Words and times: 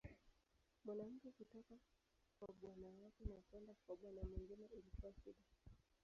Mwanamke 0.85 1.27
kutoka 1.37 1.73
kwa 2.39 2.47
bwana 2.61 2.87
yake 3.01 3.23
na 3.25 3.37
kwenda 3.49 3.73
kwa 3.85 3.95
bwana 3.99 4.21
mwingine 4.23 4.65
ilikuwa 4.77 5.13
shida. 5.13 5.43